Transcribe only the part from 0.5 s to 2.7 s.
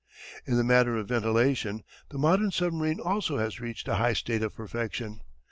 the matter of ventilation the modern